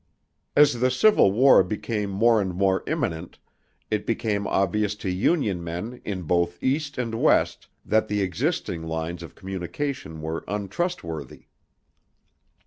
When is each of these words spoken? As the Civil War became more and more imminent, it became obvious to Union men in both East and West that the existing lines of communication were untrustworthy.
As 0.55 0.79
the 0.79 0.89
Civil 0.89 1.31
War 1.31 1.61
became 1.61 2.09
more 2.09 2.41
and 2.41 2.55
more 2.55 2.83
imminent, 2.87 3.37
it 3.91 4.07
became 4.07 4.47
obvious 4.47 4.95
to 4.95 5.11
Union 5.11 5.63
men 5.63 6.01
in 6.03 6.23
both 6.23 6.57
East 6.63 6.97
and 6.97 7.13
West 7.13 7.67
that 7.85 8.07
the 8.07 8.23
existing 8.23 8.81
lines 8.81 9.21
of 9.21 9.35
communication 9.35 10.19
were 10.23 10.43
untrustworthy. 10.47 11.45